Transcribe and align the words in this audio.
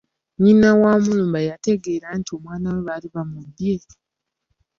Nnyina 0.35 0.69
wa 0.81 0.93
Mulumba 1.03 1.39
yategeera 1.49 2.07
nti 2.19 2.29
omwana 2.37 2.67
we 2.73 2.79
baali 2.87 3.07
bamubbye. 3.15 3.75